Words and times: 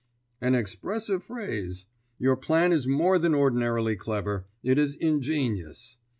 "An 0.41 0.55
expressive 0.55 1.23
phrase. 1.23 1.85
Your 2.17 2.35
plan 2.35 2.73
is 2.73 2.87
more 2.87 3.19
than 3.19 3.35
ordinarily 3.35 3.95
clever; 3.95 4.47
it 4.63 4.79
is 4.79 4.95
ingenious. 4.95 5.99